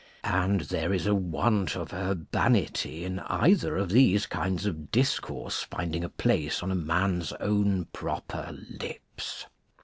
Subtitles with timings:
[0.23, 6.03] And there is a want of urbanity in either of these kinds of discourse finding
[6.03, 9.45] a place on a man's own proper lips.